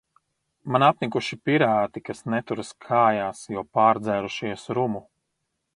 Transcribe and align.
Man 0.75 0.85
apnikuši 0.85 1.37
pirāti, 1.49 2.03
kas 2.09 2.25
neturas 2.35 2.73
kājās, 2.87 3.45
jo 3.57 3.67
pārdzērušies 3.79 4.67
rumu! 4.79 5.09